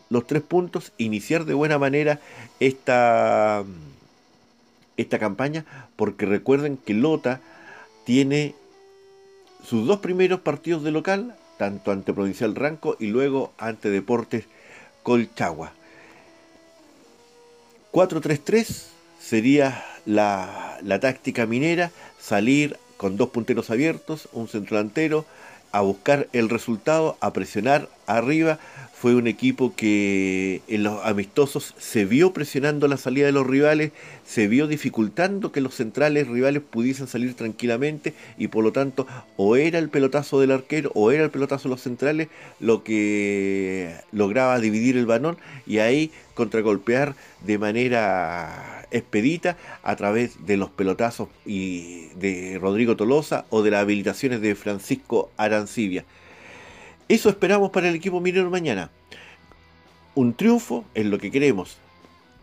los 0.10 0.28
tres 0.28 0.44
puntos, 0.44 0.94
iniciar 0.98 1.46
de 1.46 1.54
buena 1.54 1.78
manera 1.78 2.20
esta, 2.60 3.64
esta 4.98 5.20
campaña, 5.20 5.66
porque 5.96 6.26
recuerden 6.26 6.78
que 6.78 6.94
Lota 6.94 7.42
tiene 8.06 8.56
sus 9.66 9.88
dos 9.88 10.00
primeros 10.00 10.42
partidos 10.42 10.84
de 10.84 10.92
local, 10.92 11.36
tanto 11.58 11.92
ante 11.92 12.14
Provincial 12.14 12.56
Ranco 12.56 12.96
y 13.00 13.08
luego 13.08 13.52
ante 13.58 13.90
Deportes 13.90 14.46
Colchagua. 15.04 15.72
4-3-3 17.92 18.88
sería 19.20 19.84
la, 20.06 20.78
la, 20.82 21.00
táctica 21.00 21.46
minera, 21.46 21.92
salir 22.20 22.78
con 22.98 23.18
dos 23.18 23.30
punteros 23.30 23.70
abiertos, 23.70 24.30
un 24.34 24.48
centro 24.48 24.78
delantero, 24.78 25.26
a 25.72 25.82
buscar 25.82 26.28
el 26.34 26.50
resultado, 26.50 27.18
a 27.20 27.34
presionar 27.34 27.90
arriba, 28.08 28.60
fue 28.94 29.14
un 29.14 29.28
equipo 29.28 29.76
que 29.76 30.62
en 30.68 30.84
los 30.84 31.06
amistosos 31.06 31.76
se 31.78 32.06
vio 32.06 32.34
presionando 32.34 32.88
la 32.88 32.98
salida 32.98 33.26
de 33.26 33.34
los 33.34 33.46
rivales, 33.46 33.92
se 34.26 34.48
vio 34.48 34.68
dificultando 34.68 35.52
que 35.52 35.62
los 35.62 35.76
centrales 35.76 36.28
rivales 36.28 36.64
pudiesen 36.68 37.08
salir 37.08 37.36
tranquilamente 37.36 38.14
y 38.38 38.48
por 38.48 38.64
lo 38.64 38.72
tanto 38.72 39.06
o 39.38 39.58
era 39.58 39.80
el 39.80 39.90
pelotazo 39.90 40.40
del 40.40 40.52
arquero 40.52 40.92
o 40.96 41.12
era 41.12 41.24
el 41.24 41.30
pelotazo 41.30 41.68
de 41.68 41.76
los 41.76 41.82
centrales 41.82 42.30
lo 42.60 42.84
que 42.84 43.96
lograba 44.12 44.60
dividir 44.60 44.98
el 44.98 45.06
balón 45.06 45.38
y 45.68 45.80
ahí 45.80 46.12
contragolpear 46.34 47.16
de 47.46 47.58
manera 47.58 48.88
expedita 48.92 49.58
a 49.84 49.96
través 49.96 50.46
de 50.46 50.58
los 50.58 50.70
pelotazos 50.70 51.28
y 51.46 52.08
de 52.16 52.58
Rodrigo 52.60 52.96
Tolosa 52.96 53.46
o 53.50 53.62
de 53.62 53.72
las 53.72 53.82
habilitaciones 53.82 54.42
de 54.42 54.56
Francisco 54.56 55.30
Arancibia. 55.38 56.06
Eso 57.08 57.30
esperamos 57.30 57.70
para 57.70 57.88
el 57.88 57.96
equipo 57.96 58.20
minero 58.20 58.50
mañana. 58.50 58.90
Un 60.16 60.34
triunfo 60.34 60.86
es 60.96 61.06
lo 61.06 61.20
que 61.20 61.30
queremos. 61.30 61.78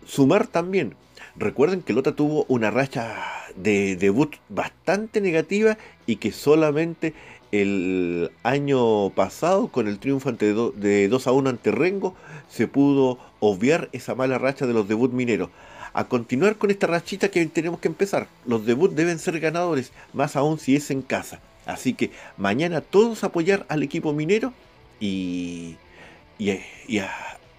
Sumar 0.06 0.46
también. 0.46 0.94
Recuerden 1.34 1.82
que 1.82 1.92
Lota 1.92 2.14
tuvo 2.14 2.44
una 2.46 2.70
racha 2.70 3.16
de 3.56 3.96
debut 3.96 4.36
bastante 4.48 5.20
negativa 5.20 5.78
y 6.06 6.16
que 6.16 6.30
solamente 6.30 7.12
el 7.50 8.30
año 8.44 9.10
pasado, 9.10 9.66
con 9.66 9.88
el 9.88 9.98
triunfo 9.98 10.28
ante 10.28 10.54
de 10.54 11.08
2 11.08 11.26
a 11.26 11.32
1 11.32 11.50
ante 11.50 11.72
Rengo, 11.72 12.14
se 12.48 12.68
pudo 12.68 13.18
obviar 13.40 13.88
esa 13.90 14.14
mala 14.14 14.38
racha 14.38 14.66
de 14.66 14.74
los 14.74 14.86
debut 14.86 15.12
mineros. 15.12 15.50
A 15.92 16.04
continuar 16.04 16.56
con 16.56 16.70
esta 16.70 16.86
rachita 16.86 17.30
que 17.30 17.44
tenemos 17.46 17.80
que 17.80 17.88
empezar. 17.88 18.28
Los 18.46 18.64
debuts 18.64 18.94
deben 18.94 19.18
ser 19.18 19.40
ganadores, 19.40 19.92
más 20.12 20.36
aún 20.36 20.60
si 20.60 20.76
es 20.76 20.90
en 20.92 21.02
casa. 21.02 21.40
Así 21.66 21.94
que 21.94 22.10
mañana 22.36 22.80
todos 22.80 23.24
apoyar 23.24 23.66
al 23.68 23.82
equipo 23.82 24.12
minero 24.12 24.52
y, 25.00 25.76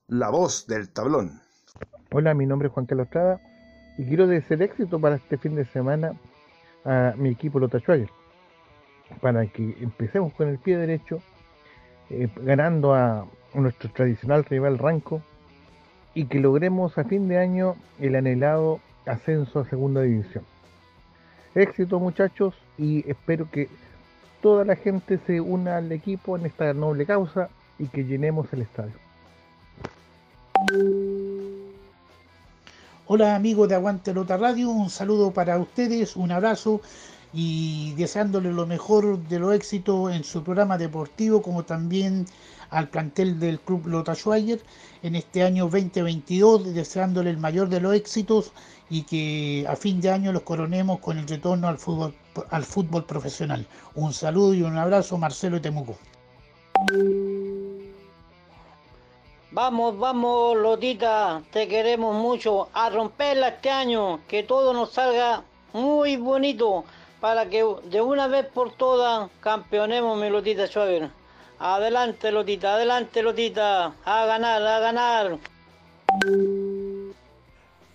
La 0.06 0.30
voz 0.30 0.66
del 0.66 0.92
tablón. 0.92 1.40
Hola, 2.12 2.35
mi 2.35 2.47
nombre 2.47 2.68
es 2.68 2.75
Juan 2.75 2.87
Carlos 2.87 3.06
Estrada 3.06 3.40
y 3.99 4.06
quiero 4.06 4.26
desear 4.26 4.62
éxito 4.62 5.00
para 5.00 5.16
este 5.16 5.38
fin 5.38 5.56
de 5.56 5.64
semana 5.66 6.18
a 6.85 7.14
mi 7.16 7.30
equipo 7.30 7.59
Lota 7.59 7.78
Schwager 7.80 8.11
para 9.21 9.47
que 9.47 9.76
empecemos 9.80 10.33
con 10.35 10.49
el 10.49 10.59
pie 10.59 10.76
derecho 10.76 11.21
eh, 12.11 12.29
ganando 12.43 12.95
a 12.95 13.27
nuestro 13.55 13.91
tradicional 13.91 14.45
rival 14.45 14.79
Ranco 14.79 15.23
y 16.15 16.27
que 16.27 16.41
logremos 16.41 16.97
a 16.99 17.05
fin 17.05 17.29
de 17.29 17.39
año 17.39 17.77
el 17.99 18.17
anhelado 18.17 18.81
ascenso 19.07 19.61
a 19.61 19.65
segunda 19.65 20.03
división. 20.03 20.45
Éxito 21.55 22.01
muchachos 22.01 22.55
y 22.79 23.09
espero 23.09 23.49
que 23.51 23.69
toda 24.43 24.65
la 24.65 24.77
gente 24.77 25.19
se 25.27 25.41
una 25.41 25.77
al 25.77 25.91
equipo 25.93 26.37
en 26.37 26.47
esta 26.47 26.73
noble 26.75 27.07
causa 27.07 27.49
y 27.79 27.87
que 27.87 28.05
llenemos 28.05 28.53
el 28.53 28.63
estadio. 28.63 28.95
Hola 33.07 33.35
amigos 33.35 33.69
de 33.69 33.75
Aguante 33.75 34.15
Lota 34.15 34.37
Radio, 34.37 34.71
un 34.71 34.89
saludo 34.89 35.31
para 35.31 35.59
ustedes, 35.59 36.17
un 36.17 36.33
abrazo 36.33 36.81
y 37.35 37.93
deseándole 37.95 38.53
lo 38.53 38.67
mejor 38.67 39.19
de 39.19 39.38
los 39.41 39.55
éxitos 39.55 40.12
en 40.12 40.23
su 40.23 40.45
programa 40.45 40.79
deportivo 40.79 41.43
como 41.43 41.64
también 41.64 42.26
al 42.71 42.88
plantel 42.88 43.38
del 43.41 43.61
Club 43.61 43.87
Lota 43.87 44.14
en 45.03 45.17
este 45.17 45.43
año 45.43 45.64
2022, 45.64 46.75
deseándole 46.75 47.31
el 47.31 47.38
mayor 47.38 47.69
de 47.69 47.81
los 47.81 47.95
éxitos 47.95 48.53
y 48.88 49.03
que 49.03 49.67
a 49.69 49.76
fin 49.76 50.00
de 50.00 50.11
año 50.11 50.33
los 50.33 50.43
coronemos 50.43 51.00
con 51.00 51.19
el 51.19 51.26
retorno 51.26 51.69
al 51.69 51.79
fútbol, 51.79 52.14
al 52.50 52.64
fútbol 52.64 53.05
profesional. 53.05 53.67
Un 53.95 54.12
saludo 54.12 54.55
y 54.55 54.62
un 54.62 54.76
abrazo, 54.76 55.19
Marcelo 55.19 55.61
Temuco. 55.61 55.97
Vamos, 59.50 59.97
vamos, 59.99 60.57
Lotita, 60.57 61.43
te 61.53 61.69
queremos 61.69 62.14
mucho. 62.17 62.69
A 62.73 62.91
romperla 62.91 63.49
este 63.49 63.71
año, 63.71 64.21
que 64.26 64.43
todo 64.43 64.73
nos 64.73 64.93
salga 64.93 65.45
muy 65.73 66.17
bonito, 66.17 66.85
para 67.25 67.49
que 67.49 67.64
de 67.85 68.02
una 68.02 68.28
vez 68.28 68.45
por 68.45 68.71
todas 68.71 69.31
campeonemos 69.40 70.21
mi 70.21 70.28
Lotita 70.28 70.66
Schwager. 70.66 71.09
Adelante 71.59 72.31
Lotita, 72.31 72.75
adelante 72.75 73.23
Lotita, 73.23 73.95
a 74.04 74.26
ganar, 74.26 74.61
a 74.61 74.78
ganar. 74.81 75.38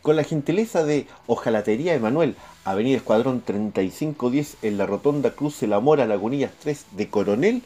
Con 0.02 0.16
la 0.16 0.24
gentileza 0.24 0.84
de 0.84 1.06
Ojalatería 1.28 1.94
Emanuel, 1.94 2.36
Avenida 2.66 2.98
Escuadrón 2.98 3.44
3510 3.46 4.58
en 4.64 4.80
la 4.80 4.88
Rotonda 4.88 5.30
Cruce 5.30 5.68
La 5.68 5.80
Mora, 5.80 6.08
Lagunillas 6.08 6.54
3 6.62 6.88
de 6.94 7.10
Coronel, 7.10 7.62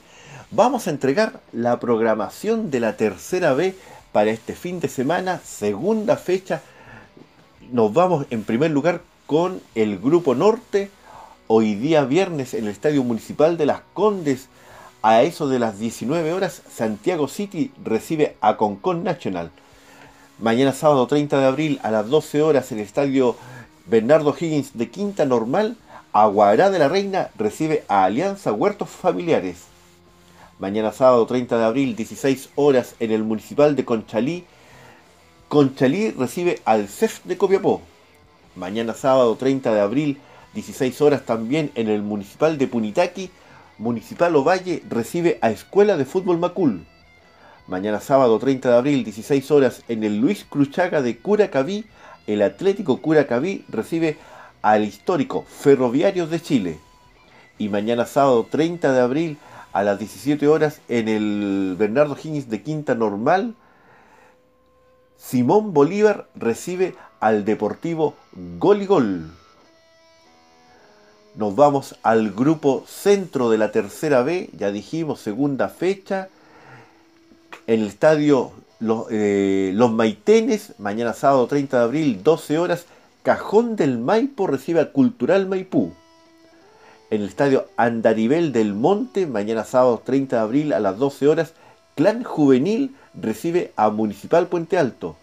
vamos 0.51 0.87
a 0.87 0.89
entregar 0.89 1.39
la 1.53 1.79
programación 1.79 2.71
de 2.71 2.81
la 2.81 2.97
tercera 2.97 3.53
B 3.53 3.73
para 4.11 4.31
este 4.31 4.53
fin 4.53 4.81
de 4.81 4.89
semana, 4.89 5.39
segunda 5.45 6.17
fecha. 6.17 6.61
Nos 7.71 7.93
vamos 7.93 8.25
en 8.31 8.43
primer 8.43 8.71
lugar 8.71 8.99
con 9.27 9.61
el 9.75 9.97
Grupo 9.97 10.35
Norte, 10.35 10.91
hoy 11.47 11.75
día 11.75 12.05
viernes 12.05 12.53
en 12.53 12.65
el 12.65 12.71
Estadio 12.71 13.03
Municipal 13.03 13.57
de 13.57 13.65
Las 13.65 13.81
Condes, 13.93 14.47
a 15.01 15.23
eso 15.23 15.47
de 15.47 15.59
las 15.59 15.79
19 15.79 16.33
horas, 16.33 16.61
Santiago 16.69 17.27
City 17.27 17.71
recibe 17.83 18.35
a 18.41 18.57
Concon 18.57 19.03
National. 19.03 19.51
Mañana 20.39 20.73
sábado 20.73 21.07
30 21.07 21.39
de 21.39 21.45
abril 21.45 21.79
a 21.83 21.91
las 21.91 22.09
12 22.09 22.41
horas 22.41 22.71
en 22.71 22.79
el 22.79 22.85
estadio 22.85 23.35
Bernardo 23.85 24.35
Higgins 24.39 24.77
de 24.77 24.89
Quinta 24.89 25.25
Normal, 25.25 25.77
Aguará 26.15 26.69
de 26.69 26.77
la 26.77 26.87
Reina 26.87 27.31
recibe 27.39 27.85
a 27.87 28.03
Alianza 28.03 28.53
Huertos 28.53 28.87
Familiares. 28.87 29.63
Mañana 30.59 30.91
sábado 30.91 31.25
30 31.25 31.57
de 31.57 31.63
abril, 31.65 31.95
16 31.95 32.49
horas 32.53 32.93
en 32.99 33.11
el 33.11 33.23
Municipal 33.23 33.75
de 33.75 33.83
Conchalí, 33.83 34.45
Conchalí 35.49 36.11
recibe 36.11 36.61
al 36.65 36.87
CEF 36.87 37.23
de 37.23 37.35
Copiapó. 37.35 37.81
Mañana 38.55 38.93
sábado 38.93 39.35
30 39.35 39.73
de 39.73 39.81
abril, 39.81 40.21
16 40.53 41.01
horas 41.01 41.25
también 41.25 41.71
en 41.75 41.89
el 41.89 42.03
Municipal 42.03 42.57
de 42.57 42.67
Punitaqui, 42.67 43.31
Municipal 43.79 44.35
Ovalle 44.35 44.83
recibe 44.87 45.39
a 45.41 45.49
Escuela 45.49 45.97
de 45.97 46.05
Fútbol 46.05 46.37
Macul. 46.37 46.85
Mañana 47.67 47.99
sábado 47.99 48.37
30 48.37 48.69
de 48.69 48.75
abril, 48.75 49.03
16 49.03 49.49
horas, 49.51 49.83
en 49.87 50.03
el 50.03 50.17
Luis 50.17 50.45
Cruchaga 50.47 51.01
de 51.01 51.17
Curacaví, 51.17 51.85
el 52.27 52.41
Atlético 52.41 53.01
Curacaví 53.01 53.65
recibe 53.67 54.17
al 54.61 54.83
histórico 54.83 55.43
Ferroviarios 55.47 56.29
de 56.29 56.41
Chile. 56.41 56.79
Y 57.57 57.69
mañana 57.69 58.05
sábado 58.05 58.45
30 58.49 58.93
de 58.93 59.01
abril, 59.01 59.37
a 59.71 59.81
las 59.81 59.97
17 59.97 60.47
horas, 60.47 60.81
en 60.87 61.07
el 61.07 61.75
Bernardo 61.79 62.15
Higgins 62.15 62.49
de 62.49 62.61
Quinta 62.61 62.93
Normal, 62.93 63.55
Simón 65.17 65.73
Bolívar 65.73 66.27
recibe 66.35 66.95
al 67.19 67.43
Deportivo 67.43 68.13
Gol 68.59 68.83
y 68.83 68.85
Gol. 68.85 69.31
Nos 71.35 71.55
vamos 71.55 71.95
al 72.03 72.31
grupo 72.31 72.83
centro 72.87 73.49
de 73.49 73.57
la 73.57 73.71
tercera 73.71 74.21
B, 74.21 74.51
ya 74.55 74.71
dijimos, 74.71 75.19
segunda 75.19 75.67
fecha 75.67 76.29
en 77.65 77.81
el 77.81 77.87
estadio 77.87 78.51
Los, 78.79 79.07
eh, 79.09 79.73
Maitenes, 79.75 80.73
mañana 80.77 81.13
sábado 81.13 81.47
30 81.47 81.77
de 81.77 81.83
abril, 81.83 82.23
12 82.23 82.59
horas, 82.59 82.85
Cajón 83.23 83.75
del 83.75 83.97
Maipo 83.97 84.45
recibe 84.45 84.81
a 84.81 84.91
Cultural 84.91 85.47
Maipú. 85.47 85.93
En 87.09 87.21
el 87.21 87.29
estadio 87.29 87.67
Andaribel 87.77 88.51
del 88.51 88.73
Monte, 88.73 89.25
mañana 89.25 89.63
sábado 89.63 90.03
30 90.05 90.35
de 90.35 90.41
abril 90.41 90.73
a 90.73 90.79
las 90.79 90.99
12 90.99 91.27
horas, 91.27 91.53
Clan 91.95 92.23
Juvenil 92.23 92.95
recibe 93.13 93.71
a 93.75 93.89
Municipal 93.89 94.47
Puente 94.47 94.77
Alto. 94.77 95.15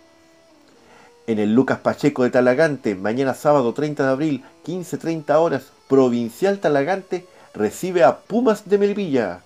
En 1.26 1.38
el 1.38 1.54
Lucas 1.54 1.78
Pacheco 1.78 2.24
de 2.24 2.30
Talagante, 2.30 2.96
mañana 2.96 3.34
sábado 3.34 3.74
30 3.74 4.04
de 4.04 4.10
abril, 4.10 4.44
15.30 4.64 5.34
horas, 5.36 5.72
Provincial 5.90 6.60
Talagante 6.60 7.26
recibe 7.52 8.04
a 8.04 8.18
Pumas 8.18 8.68
de 8.68 8.78
Melvilla. 8.78 9.40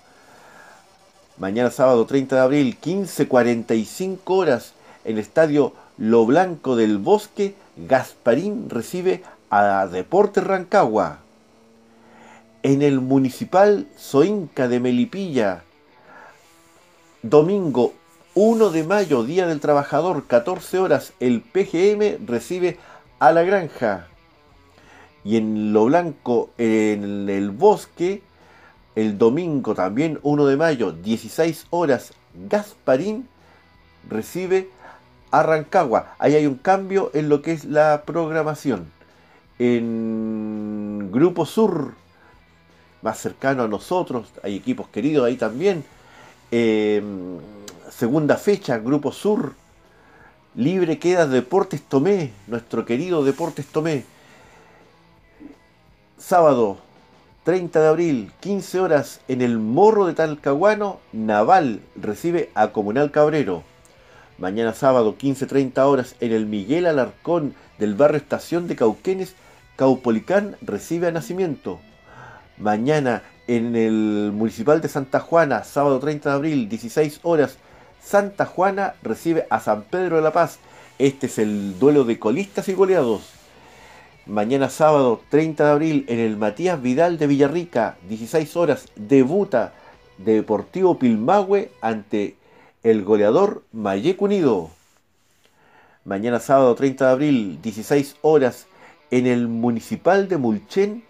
Mañana 1.39 1.71
sábado 1.71 2.05
30 2.05 2.37
de 2.37 2.43
abril, 2.43 2.77
15.45 2.83 4.19
horas, 4.27 4.75
en 5.07 5.15
el 5.15 5.21
estadio 5.21 5.73
Lo 5.97 6.27
Blanco 6.27 6.77
del 6.77 6.99
Bosque, 6.99 7.55
Gasparín 7.79 8.69
recibe 8.69 9.23
a 9.49 9.87
Deportes 9.87 10.45
Rancagua. 10.45 11.21
En 12.63 12.83
el 12.83 13.01
Municipal 13.01 13.87
Soinca 13.97 14.69
de 14.69 14.81
Melipilla, 14.81 15.63
domingo 17.23 17.95
1 18.35 18.69
de 18.69 18.85
mayo, 18.85 19.25
Día 19.25 19.47
del 19.47 19.61
Trabajador, 19.61 20.27
14 20.27 20.79
horas, 20.79 21.15
el 21.21 21.41
PGM 21.41 22.27
recibe 22.27 22.79
a 23.19 23.33
La 23.33 23.45
Granja. 23.45 24.09
Y 25.25 25.37
en 25.37 25.73
Lo 25.73 25.87
Blanco, 25.87 26.51
en 26.59 27.29
el 27.29 27.51
Bosque, 27.51 28.23
el 28.95 29.19
domingo 29.19 29.75
también 29.75 30.19
1 30.23 30.47
de 30.47 30.57
mayo, 30.57 30.93
16 30.93 31.67
horas, 31.71 32.13
Gasparín 32.49 33.29
recibe 34.09 34.69
a 35.31 35.43
Rancagua. 35.43 36.15
Ahí 36.19 36.35
hay 36.35 36.47
un 36.47 36.57
cambio 36.57 37.11
en 37.15 37.29
lo 37.29 37.43
que 37.43 37.53
es 37.53 37.65
la 37.65 38.03
programación. 38.07 38.87
En 39.59 41.11
Grupo 41.11 41.47
Sur, 41.47 41.95
más 43.03 43.19
cercano 43.19 43.63
a 43.65 43.69
nosotros, 43.69 44.29
hay 44.43 44.57
equipos 44.57 44.89
queridos 44.89 45.27
ahí 45.27 45.37
también. 45.37 45.85
Eh, 46.51 47.03
segunda 47.91 48.37
fecha, 48.37 48.79
Grupo 48.79 49.11
Sur. 49.11 49.55
Libre 50.55 51.01
queda 51.01 51.27
Deportes 51.27 51.83
Tomé, 51.83 52.33
nuestro 52.47 52.85
querido 52.85 53.25
Deportes 53.25 53.67
Tomé. 53.67 54.05
Sábado 56.27 56.79
30 57.45 57.83
de 57.83 57.87
abril, 57.87 58.33
15 58.41 58.81
horas, 58.81 59.21
en 59.29 59.43
el 59.43 59.59
Morro 59.59 60.07
de 60.07 60.15
Talcahuano, 60.15 60.99
Naval 61.13 61.83
recibe 61.97 62.49
a 62.55 62.69
Comunal 62.69 63.11
Cabrero. 63.11 63.63
Mañana 64.39 64.73
sábado, 64.73 65.17
15.30 65.19 65.79
horas, 65.81 66.17
en 66.21 66.33
el 66.33 66.47
Miguel 66.47 66.87
Alarcón 66.87 67.55
del 67.79 67.95
barrio 67.95 68.17
Estación 68.17 68.69
de 68.69 68.75
Cauquenes, 68.75 69.35
Caupolicán 69.77 70.57
recibe 70.63 71.09
a 71.09 71.13
Nacimiento. 71.13 71.79
Mañana, 72.57 73.23
en 73.47 73.77
el 73.77 74.33
Municipal 74.33 74.81
de 74.81 74.89
Santa 74.89 75.21
Juana, 75.21 75.63
sábado 75.63 76.01
30 76.01 76.31
de 76.31 76.37
abril, 76.37 76.69
16 76.71 77.21
horas, 77.23 77.59
Santa 78.03 78.47
Juana 78.47 78.95
recibe 79.03 79.47
a 79.51 79.61
San 79.61 79.83
Pedro 79.83 80.17
de 80.17 80.23
la 80.23 80.33
Paz. 80.33 80.59
Este 80.99 81.27
es 81.27 81.39
el 81.39 81.79
duelo 81.79 82.05
de 82.05 82.19
colistas 82.19 82.71
y 82.71 82.73
goleados. 82.73 83.34
Mañana 84.27 84.71
sábado 84.71 85.21
30 85.29 85.67
de 85.67 85.71
abril 85.71 86.05
en 86.09 86.19
el 86.19 86.39
Matías 86.39 86.81
Vidal 86.81 87.19
de 87.19 87.27
Villarrica, 87.27 87.99
16 88.09 88.57
horas, 88.57 88.89
debuta 88.97 89.75
Deportivo 90.17 90.99
Pilmahue 90.99 91.71
ante 91.83 92.35
el 92.83 93.05
goleador 93.05 93.65
Mayek 93.73 94.23
Unido. 94.23 94.71
Mañana 96.07 96.41
sábado 96.41 96.75
30 96.75 97.05
de 97.05 97.13
abril, 97.13 97.59
16 97.61 98.17
horas, 98.23 98.67
en 99.11 99.27
el 99.27 99.47
Municipal 99.47 100.27
de 100.27 100.39
Mulchen, 100.39 101.05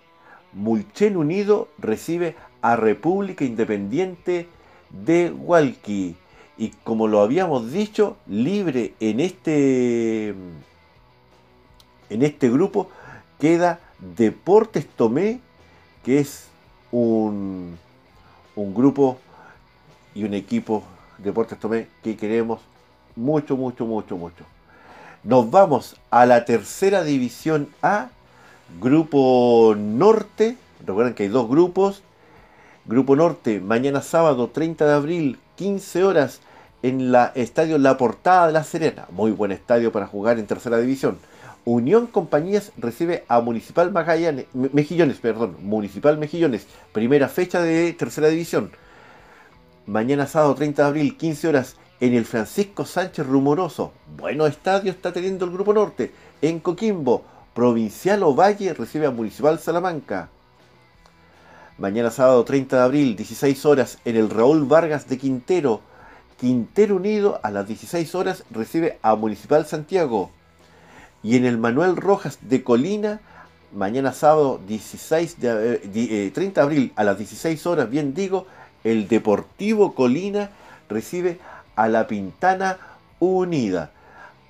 Mulchen 0.53 1.17
Unido 1.17 1.69
recibe 1.79 2.35
a 2.63 2.75
República 2.75 3.45
Independiente 3.45 4.49
de 4.91 5.31
Hualqui. 5.31 6.17
Y 6.59 6.71
como 6.83 7.07
lo 7.07 7.21
habíamos 7.21 7.71
dicho, 7.71 8.17
libre 8.27 8.95
en 8.99 9.21
este, 9.21 10.31
en 12.11 12.23
este 12.23 12.51
grupo 12.51 12.89
queda 13.45 13.79
Deportes 14.17 14.87
Tomé, 14.89 15.39
que 16.03 16.19
es 16.19 16.47
un, 16.91 17.77
un 18.57 18.75
grupo 18.75 19.19
y 20.15 20.25
un 20.25 20.33
equipo 20.33 20.83
Deportes 21.19 21.61
Tomé 21.61 21.89
que 22.03 22.17
queremos 22.17 22.63
mucho, 23.15 23.59
mucho, 23.59 23.85
mucho, 23.85 24.17
mucho. 24.17 24.47
Nos 25.25 25.51
vamos 25.51 25.97
a 26.11 26.25
la 26.25 26.47
tercera 26.47 27.03
división 27.05 27.69
A, 27.83 28.09
Grupo 28.81 29.75
Norte. 29.77 30.57
Recuerden 30.87 31.13
que 31.13 31.25
hay 31.25 31.29
dos 31.29 31.47
grupos. 31.47 32.03
Grupo 32.87 33.15
Norte, 33.15 33.61
mañana 33.61 34.01
sábado 34.01 34.49
30 34.49 34.87
de 34.87 34.95
abril, 34.95 35.39
15 35.57 36.03
horas, 36.03 36.41
en 36.83 37.13
la 37.13 37.31
estadio 37.35 37.77
La 37.77 37.99
Portada 37.99 38.47
de 38.47 38.55
La 38.55 38.65
Serena. 38.65 39.07
Muy 39.11 39.33
buen 39.33 39.53
estadio 39.53 39.93
para 39.93 40.07
jugar 40.07 40.39
en 40.39 40.47
tercera 40.47 40.79
división. 40.79 41.19
Unión 41.67 42.07
Compañías 42.07 42.73
recibe 42.77 43.25
a 43.27 43.41
Municipal 43.41 43.91
Magallanes, 43.91 44.47
Mejillones, 44.53 45.19
Municipal 45.61 46.19
Mejillones, 46.19 46.67
primera 46.93 47.29
fecha 47.29 47.63
de 47.63 47.95
tercera 47.95 48.29
división. 48.29 48.71
Mañana 49.87 50.27
sábado 50.27 50.55
30 50.55 50.83
de 50.83 50.89
abril, 50.89 51.17
15 51.17 51.49
horas, 51.49 51.77
en 52.01 52.13
el 52.13 52.27
Francisco 52.27 52.85
Sánchez 52.85 53.27
Rumoroso. 53.27 53.93
Bueno 54.19 54.47
estadio 54.47 54.91
está 54.91 55.13
teniendo 55.13 55.47
el 55.47 55.53
Grupo 55.53 55.73
Norte. 55.73 56.13
En 56.43 56.61
Coquimbo, 56.61 57.25
Provincial 57.55 58.23
Ovalle 58.25 58.75
recibe 58.75 59.07
a 59.07 59.11
Municipal 59.11 59.59
Salamanca. 59.59 60.29
Mañana 61.79 62.11
sábado 62.11 62.45
30 62.45 62.77
de 62.77 62.83
abril, 62.83 63.17
16 63.17 63.65
horas, 63.65 63.99
en 64.05 64.17
el 64.17 64.29
Raúl 64.29 64.65
Vargas 64.65 65.09
de 65.09 65.17
Quintero. 65.17 65.81
Quintero 66.39 66.97
Unido 66.97 67.41
a 67.43 67.51
las 67.51 67.67
16 67.67 68.15
horas 68.15 68.45
recibe 68.51 68.99
a 69.01 69.15
Municipal 69.15 69.65
Santiago. 69.65 70.31
Y 71.25 71.37
en 71.37 71.47
el 71.47 71.59
Manuel 71.59 71.97
Rojas 71.97 72.39
de 72.43 72.63
Colina 72.63 73.21
mañana 73.75 74.13
sábado 74.13 74.61
16 74.67 75.41
de, 75.41 76.31
30 76.33 76.61
de 76.61 76.65
abril 76.65 76.93
a 76.97 77.05
las 77.05 77.19
16 77.19 77.67
horas, 77.67 77.91
bien 77.91 78.15
digo, 78.15 78.47
el 78.85 79.09
Deportivo 79.09 79.95
Colina 79.95 80.51
recibe 80.89 81.39
a 81.77 81.89
la 81.89 82.07
Pintana 82.07 82.79
Unida. 83.19 83.91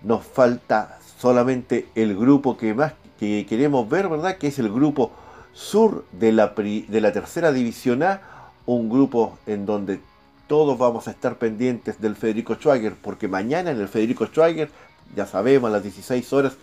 Nos 0.02 0.24
falta 0.24 0.98
solamente 1.18 1.88
el 1.94 2.16
grupo 2.16 2.56
que 2.56 2.74
más 2.74 2.92
que 3.18 3.46
queremos 3.48 3.88
ver, 3.88 4.08
¿verdad? 4.08 4.37
Que 4.37 4.48
es 4.48 4.58
el 4.58 4.70
grupo 4.70 5.12
sur 5.52 6.04
de 6.12 6.32
la, 6.32 6.48
de 6.48 7.00
la 7.00 7.12
tercera 7.12 7.52
división 7.52 8.02
A, 8.02 8.20
un 8.66 8.90
grupo 8.90 9.38
en 9.46 9.66
donde 9.66 10.00
todos 10.48 10.76
vamos 10.76 11.08
a 11.08 11.12
estar 11.12 11.37
pendientes 11.37 12.00
del 12.00 12.16
Federico 12.16 12.54
Schwager, 12.56 12.94
porque 13.00 13.28
mañana 13.28 13.70
en 13.70 13.80
el 13.80 13.88
Federico 13.88 14.26
Schwager, 14.26 14.68
ya 15.14 15.27
sabemos, 15.27 15.68
a 15.68 15.72
las 15.72 15.83
16 15.83 16.33
horas, 16.33 16.55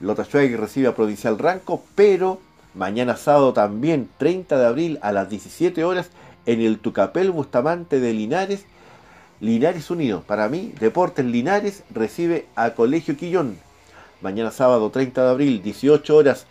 Lota 0.00 0.24
recibe 0.32 0.88
a 0.88 0.94
Provincial 0.94 1.38
Ranco, 1.38 1.82
pero 1.94 2.40
mañana 2.74 3.16
sábado 3.16 3.52
también, 3.52 4.08
30 4.18 4.58
de 4.58 4.66
abril, 4.66 4.98
a 5.02 5.12
las 5.12 5.28
17 5.28 5.84
horas, 5.84 6.10
en 6.46 6.60
el 6.60 6.78
Tucapel 6.78 7.30
Bustamante 7.30 8.00
de 8.00 8.12
Linares, 8.12 8.64
Linares 9.40 9.90
Unido. 9.90 10.22
Para 10.26 10.48
mí, 10.48 10.72
Deportes 10.80 11.24
Linares 11.24 11.82
recibe 11.90 12.46
a 12.54 12.70
Colegio 12.70 13.16
Quillón. 13.16 13.58
Mañana 14.20 14.50
sábado 14.50 14.90
30 14.90 15.24
de 15.24 15.30
abril, 15.30 15.62
18 15.62 16.16
horas, 16.16 16.46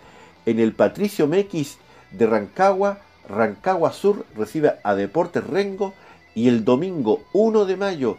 en 0.45 0.59
el 0.59 0.73
Patricio 0.73 1.27
Mequis 1.27 1.77
de 2.11 2.27
Rancagua, 2.27 2.99
Rancagua 3.27 3.91
Sur 3.91 4.25
recibe 4.35 4.75
a 4.83 4.95
Deportes 4.95 5.45
Rengo 5.45 5.93
y 6.33 6.47
el 6.47 6.63
domingo 6.63 7.23
1 7.33 7.65
de 7.65 7.75
mayo 7.75 8.17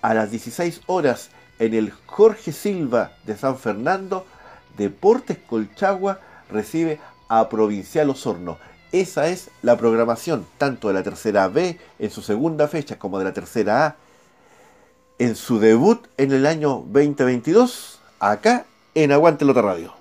a 0.00 0.14
las 0.14 0.30
16 0.30 0.80
horas 0.86 1.30
en 1.58 1.74
el 1.74 1.92
Jorge 2.06 2.52
Silva 2.52 3.12
de 3.24 3.36
San 3.36 3.58
Fernando, 3.58 4.26
Deportes 4.76 5.38
Colchagua 5.38 6.20
recibe 6.50 7.00
a 7.28 7.48
Provincial 7.48 8.10
Osorno. 8.10 8.58
Esa 8.92 9.28
es 9.28 9.50
la 9.62 9.76
programación 9.76 10.46
tanto 10.58 10.88
de 10.88 10.94
la 10.94 11.02
tercera 11.02 11.48
B 11.48 11.78
en 11.98 12.10
su 12.10 12.22
segunda 12.22 12.68
fecha 12.68 12.98
como 12.98 13.18
de 13.18 13.24
la 13.24 13.32
tercera 13.32 13.86
A 13.86 13.96
en 15.18 15.36
su 15.36 15.60
debut 15.60 16.06
en 16.16 16.32
el 16.32 16.46
año 16.46 16.84
2022 16.88 18.00
acá 18.18 18.66
en 18.94 19.12
Aguante 19.12 19.44
Lota 19.44 19.62
Radio. 19.62 19.94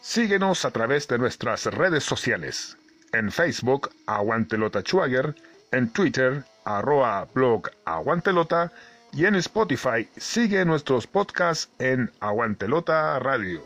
Síguenos 0.00 0.64
a 0.64 0.70
través 0.70 1.06
de 1.08 1.18
nuestras 1.18 1.66
redes 1.66 2.04
sociales. 2.04 2.78
En 3.12 3.30
Facebook, 3.30 3.90
Aguantelota 4.06 4.80
Schwager, 4.80 5.34
en 5.72 5.92
Twitter, 5.92 6.44
arroba 6.66 7.28
blog 7.32 7.70
Aguantelota 7.84 8.72
y 9.12 9.24
en 9.24 9.36
Spotify 9.36 10.08
sigue 10.16 10.64
nuestros 10.64 11.06
podcasts 11.06 11.70
en 11.78 12.10
Aguantelota 12.20 13.18
Radio. 13.20 13.62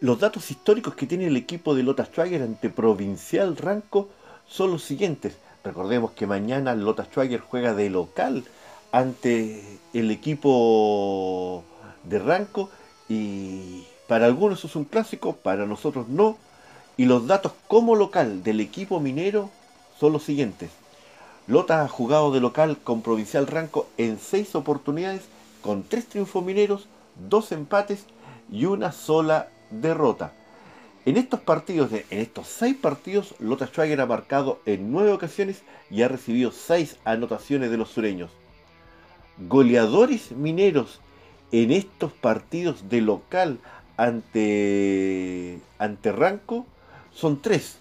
Los 0.00 0.20
datos 0.20 0.50
históricos 0.50 0.94
que 0.94 1.06
tiene 1.06 1.26
el 1.26 1.36
equipo 1.36 1.74
de 1.74 1.82
Lota 1.82 2.04
Schwager 2.04 2.42
ante 2.42 2.68
Provincial 2.68 3.56
Ranco 3.56 4.10
son 4.46 4.70
los 4.70 4.84
siguientes. 4.84 5.38
Recordemos 5.64 6.12
que 6.12 6.26
mañana 6.26 6.74
Lota 6.74 7.06
Schwager 7.06 7.40
juega 7.40 7.74
de 7.74 7.88
local 7.88 8.44
ante 8.92 9.80
el 9.94 10.10
equipo 10.10 11.64
de 12.04 12.18
Ranco 12.18 12.70
y 13.08 13.86
para 14.06 14.26
algunos 14.26 14.64
es 14.64 14.76
un 14.76 14.84
clásico, 14.84 15.36
para 15.36 15.64
nosotros 15.64 16.06
no. 16.08 16.36
Y 16.98 17.06
los 17.06 17.26
datos 17.26 17.52
como 17.66 17.96
local 17.96 18.42
del 18.42 18.60
equipo 18.60 19.00
minero 19.00 19.50
son 19.98 20.12
los 20.12 20.22
siguientes. 20.22 20.70
Lota 21.46 21.82
ha 21.82 21.88
jugado 21.88 22.32
de 22.32 22.40
local 22.40 22.78
con 22.82 23.02
Provincial 23.02 23.46
Ranco 23.46 23.88
en 23.98 24.18
seis 24.18 24.54
oportunidades, 24.54 25.22
con 25.62 25.84
tres 25.84 26.06
triunfos 26.06 26.44
mineros, 26.44 26.88
dos 27.28 27.52
empates 27.52 28.06
y 28.50 28.64
una 28.64 28.92
sola 28.92 29.48
derrota. 29.70 30.32
En 31.04 31.16
estos 31.16 31.38
partidos, 31.38 31.92
en 31.92 32.18
estos 32.18 32.48
seis 32.48 32.76
partidos, 32.76 33.36
Lota 33.38 33.68
Schwager 33.68 34.00
ha 34.00 34.06
marcado 34.06 34.60
en 34.66 34.90
nueve 34.90 35.12
ocasiones 35.12 35.62
y 35.88 36.02
ha 36.02 36.08
recibido 36.08 36.50
seis 36.50 36.96
anotaciones 37.04 37.70
de 37.70 37.76
los 37.76 37.90
sureños. 37.90 38.30
Goleadores 39.38 40.32
mineros 40.32 41.00
en 41.52 41.70
estos 41.70 42.12
partidos 42.12 42.88
de 42.88 43.02
local 43.02 43.60
ante, 43.96 45.60
ante 45.78 46.10
Ranco 46.10 46.66
son 47.14 47.40
tres. 47.40 47.78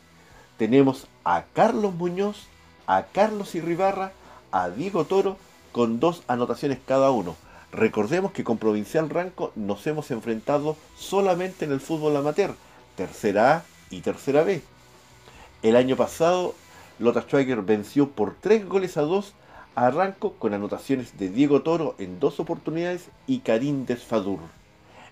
Tenemos 0.57 1.07
a 1.23 1.43
Carlos 1.53 1.93
Muñoz, 1.93 2.47
a 2.87 3.03
Carlos 3.03 3.55
Irribarra, 3.55 4.13
a 4.51 4.69
Diego 4.69 5.05
Toro, 5.05 5.37
con 5.71 5.99
dos 5.99 6.23
anotaciones 6.27 6.79
cada 6.85 7.11
uno. 7.11 7.35
Recordemos 7.73 8.31
que 8.31 8.45
con 8.45 8.57
Provincial 8.57 9.09
Ranco 9.09 9.51
nos 9.55 9.85
hemos 9.85 10.11
enfrentado 10.11 10.77
solamente 10.97 11.65
en 11.65 11.73
el 11.73 11.81
fútbol 11.81 12.15
amateur, 12.15 12.55
tercera 12.95 13.57
A 13.57 13.63
y 13.89 13.99
tercera 13.99 14.43
B. 14.43 14.61
El 15.61 15.75
año 15.75 15.97
pasado, 15.97 16.55
Lota 16.99 17.23
Schweiger 17.23 17.61
venció 17.61 18.09
por 18.09 18.35
tres 18.39 18.65
goles 18.65 18.95
a 18.95 19.01
dos 19.01 19.33
a 19.75 19.91
Ranco 19.91 20.35
con 20.35 20.53
anotaciones 20.53 21.17
de 21.17 21.29
Diego 21.29 21.63
Toro 21.63 21.95
en 21.97 22.21
dos 22.21 22.39
oportunidades 22.39 23.09
y 23.27 23.39
Karim 23.39 23.85
Desfadur. 23.85 24.39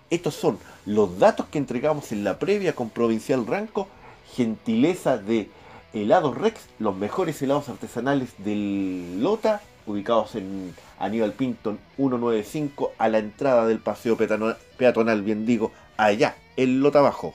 Estos 0.08 0.34
son 0.34 0.58
los 0.86 1.18
datos 1.18 1.46
que 1.50 1.58
entregamos 1.58 2.12
en 2.12 2.24
la 2.24 2.38
previa 2.38 2.74
con 2.74 2.88
Provincial 2.88 3.46
Ranco, 3.46 3.88
gentileza 4.34 5.18
de 5.18 5.48
Helados 5.92 6.36
Rex, 6.36 6.60
los 6.78 6.96
mejores 6.96 7.40
helados 7.40 7.68
artesanales 7.68 8.30
del 8.38 9.22
Lota, 9.22 9.60
ubicados 9.86 10.34
en 10.34 10.74
Aníbal 10.98 11.32
Pinton 11.32 11.78
195 11.96 12.92
a 12.98 13.08
la 13.08 13.18
entrada 13.18 13.66
del 13.66 13.78
paseo 13.78 14.16
peatonal, 14.16 15.22
bien 15.22 15.46
digo, 15.46 15.72
allá, 15.96 16.36
en 16.56 16.80
Lota 16.80 17.00
Bajo. 17.00 17.34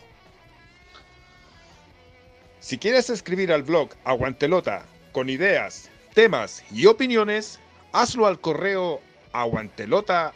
Si 2.60 2.78
quieres 2.78 3.10
escribir 3.10 3.54
al 3.54 3.64
blog 3.64 3.90
Aguantelota 4.04 4.86
con 5.14 5.30
ideas, 5.30 5.90
temas 6.14 6.64
y 6.72 6.86
opiniones, 6.86 7.60
hazlo 7.94 8.28
al 8.28 8.40
correo 8.40 9.00
aguantelota 9.32 10.34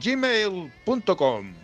gmail.com. 0.00 1.54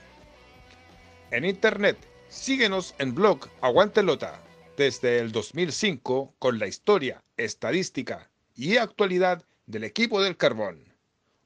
En 1.31 1.44
internet, 1.44 1.96
síguenos 2.32 2.94
en 2.98 3.14
blog 3.14 3.48
Aguantelota 3.60 4.42
desde 4.76 5.18
el 5.18 5.30
2005 5.32 6.34
con 6.38 6.58
la 6.58 6.66
historia, 6.66 7.22
estadística 7.36 8.30
y 8.54 8.78
actualidad 8.78 9.44
del 9.66 9.84
equipo 9.84 10.22
del 10.22 10.36
carbón. 10.36 10.82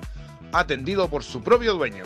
Atendido 0.55 1.11
por 1.11 1.23
su 1.23 1.43
propio 1.43 1.75
dueño. 1.75 2.05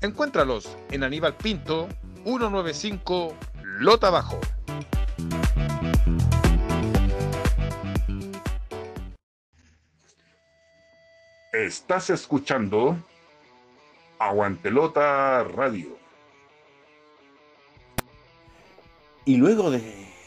Encuéntralos 0.00 0.68
en 0.92 1.02
Aníbal 1.02 1.36
Pinto, 1.36 1.88
195 2.22 3.36
Lota 3.80 4.10
Bajo. 4.10 4.38
Estás 11.66 12.10
escuchando 12.10 12.96
Aguantelota 14.20 15.42
Radio. 15.42 15.98
Y 19.24 19.36
luego 19.36 19.72
de, 19.72 19.82